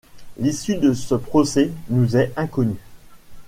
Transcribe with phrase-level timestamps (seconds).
[0.39, 2.81] L'issue de ce procès nous est inconnue.